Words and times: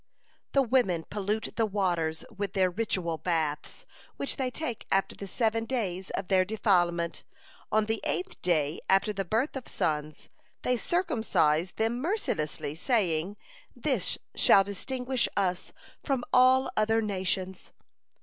"The 0.53 0.63
women 0.63 1.05
pollute 1.11 1.53
the 1.57 1.67
waters 1.67 2.25
with 2.35 2.53
their 2.53 2.71
ritual 2.71 3.19
baths, 3.19 3.85
which 4.17 4.37
they 4.37 4.49
take 4.49 4.87
after 4.91 5.15
the 5.15 5.27
seven 5.27 5.65
days 5.65 6.09
of 6.09 6.27
their 6.27 6.43
defilement. 6.43 7.23
On 7.71 7.85
the 7.85 8.01
eighth 8.03 8.41
day 8.41 8.81
after 8.89 9.13
the 9.13 9.23
birth 9.23 9.55
of 9.55 9.67
sons, 9.67 10.27
they 10.63 10.75
circumcise 10.75 11.73
them 11.73 11.99
mercilessly, 12.01 12.73
saying, 12.73 13.37
'This 13.75 14.17
shall 14.33 14.63
distinguish 14.63 15.29
us 15.37 15.71
from 16.01 16.23
all 16.33 16.71
other 16.75 17.03
nations.' 17.03 17.71